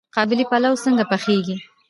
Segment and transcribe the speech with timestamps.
[0.15, 1.55] قابلي پلاو څنګه پخیږي؟